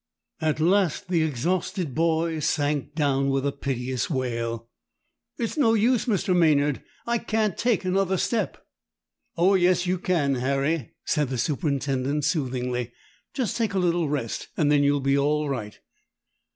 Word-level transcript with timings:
At 0.39 0.59
last 0.59 1.09
the 1.09 1.21
exhausted 1.21 1.93
boy 1.93 2.39
sank 2.39 2.95
down 2.95 3.29
with 3.29 3.45
a 3.45 3.51
piteous 3.51 4.09
wail,— 4.09 4.67
"It's 5.37 5.57
no 5.57 5.75
use, 5.75 6.05
Mr. 6.07 6.35
Maynard, 6.35 6.81
I 7.05 7.19
can't 7.19 7.55
take 7.55 7.85
another 7.85 8.17
step." 8.17 8.65
"Oh 9.37 9.53
yes, 9.53 9.85
you 9.85 9.99
can, 9.99 10.33
Harry!" 10.33 10.95
said 11.05 11.29
the 11.29 11.37
superintendent 11.37 12.25
soothingly; 12.25 12.93
"just 13.35 13.55
take 13.57 13.75
a 13.75 13.77
little 13.77 14.09
rest, 14.09 14.47
and 14.57 14.71
then 14.71 14.81
you'll 14.83 15.01
be 15.01 15.19
all 15.19 15.47
right." 15.47 15.79